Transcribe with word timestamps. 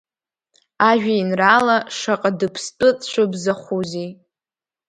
Ажәеинраала 0.89 1.77
Шаҟа 1.97 2.31
дыԥстәы 2.39 2.89
цәыбзахәузеи! 3.07 4.09